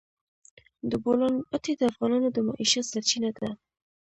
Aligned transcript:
د 0.89 0.91
بولان 1.03 1.35
پټي 1.49 1.73
د 1.77 1.81
افغانانو 1.91 2.27
د 2.31 2.37
معیشت 2.47 2.85
سرچینه 2.91 3.29
ده. 3.37 3.49